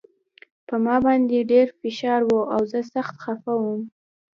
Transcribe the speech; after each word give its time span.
په 0.67 0.75
ما 0.85 0.95
باندې 1.05 1.47
ډېر 1.51 1.67
فشار 1.79 2.21
و 2.31 2.35
او 2.53 2.61
زه 2.71 2.79
سخت 2.93 3.15
خپه 3.23 3.53
وم 3.61 3.81